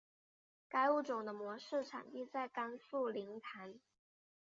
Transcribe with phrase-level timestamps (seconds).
[0.67, 3.79] 该物种的模式产地在甘肃临潭。